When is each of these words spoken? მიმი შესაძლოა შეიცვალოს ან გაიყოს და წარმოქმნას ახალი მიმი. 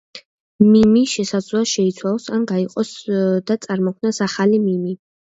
მიმი 0.67 1.01
შესაძლოა 1.09 1.67
შეიცვალოს 1.71 2.25
ან 2.37 2.47
გაიყოს 2.51 2.93
და 3.51 3.57
წარმოქმნას 3.67 4.21
ახალი 4.29 4.61
მიმი. 4.65 4.95